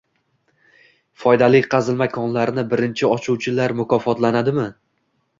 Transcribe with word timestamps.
Foydali 1.23 1.59
qazilma 1.73 2.07
konlarini 2.15 2.63
birinchi 2.71 3.07
ochuvchilar 3.09 3.75
mukofotlanadimi? 3.83 4.65